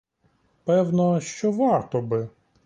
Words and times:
Певно, 0.63 1.19
що 1.19 1.51
варто 1.51 2.01
би. 2.01 2.29